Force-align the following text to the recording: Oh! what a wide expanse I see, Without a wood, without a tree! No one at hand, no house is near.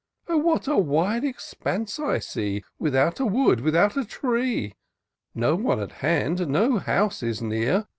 Oh! 0.27 0.35
what 0.37 0.67
a 0.67 0.77
wide 0.79 1.23
expanse 1.23 1.99
I 1.99 2.17
see, 2.17 2.63
Without 2.79 3.19
a 3.19 3.25
wood, 3.27 3.61
without 3.61 3.95
a 3.95 4.03
tree! 4.03 4.73
No 5.35 5.53
one 5.55 5.79
at 5.79 5.91
hand, 6.01 6.47
no 6.47 6.79
house 6.79 7.21
is 7.21 7.39
near. 7.39 7.85